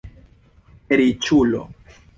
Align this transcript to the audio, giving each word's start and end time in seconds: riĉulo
riĉulo 1.01 1.63